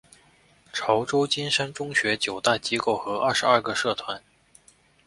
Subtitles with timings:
[0.73, 4.19] 潮州金山中学九大机构和二十二个社团。